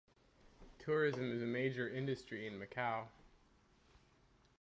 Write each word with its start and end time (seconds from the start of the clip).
Tourism 0.79 1.31
is 1.31 1.43
a 1.43 1.45
major 1.45 1.87
industry 1.87 2.47
in 2.47 2.59
Macau. 2.59 3.03